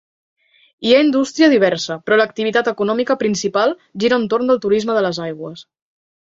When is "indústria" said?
1.05-1.49